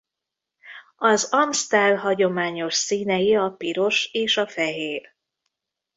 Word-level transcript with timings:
Az 0.95 1.23
Amstel 1.31 1.95
hagyományos 1.95 2.73
színei 2.73 3.35
a 3.35 3.49
piros 3.49 4.09
és 4.11 4.37
a 4.37 4.47
fehér. 4.47 5.13